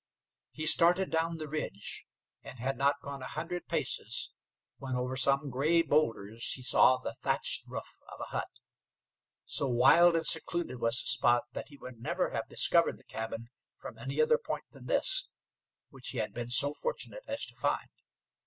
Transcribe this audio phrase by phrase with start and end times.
[0.49, 2.07] He started down the ridge,
[2.41, 4.31] and had not gone a hundred paces
[4.79, 8.49] when over some gray boulders he saw the thatched roof of a hut.
[9.45, 13.51] So wild and secluded was the spot, that he would never have discovered the cabin
[13.75, 15.29] from any other point than this,
[15.91, 17.89] which he had been so fortunate as to find.